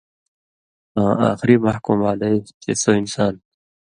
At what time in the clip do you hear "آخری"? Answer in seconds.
1.29-1.55